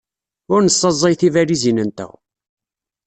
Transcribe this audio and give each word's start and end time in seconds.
Ur 0.53 0.59
nessaẓay 0.61 1.15
tibalizin-nteɣ. 1.19 2.11